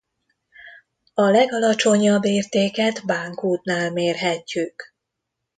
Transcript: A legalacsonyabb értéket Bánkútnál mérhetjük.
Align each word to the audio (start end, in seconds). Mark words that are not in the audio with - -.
A 1.13 1.21
legalacsonyabb 1.23 2.25
értéket 2.25 3.05
Bánkútnál 3.05 3.91
mérhetjük. 3.91 4.93